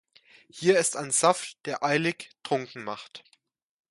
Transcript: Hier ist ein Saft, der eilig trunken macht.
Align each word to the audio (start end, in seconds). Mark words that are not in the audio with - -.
Hier 0.49 0.79
ist 0.79 0.97
ein 0.97 1.11
Saft, 1.11 1.63
der 1.67 1.83
eilig 1.83 2.31
trunken 2.41 2.83
macht. 2.83 3.23